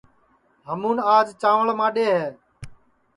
[0.69, 2.27] ہمُون آج چانٚوݪ ماڈؔے ہے